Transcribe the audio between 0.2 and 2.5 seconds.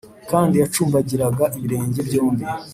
kandi yacumbagiraga ibirenge byombi.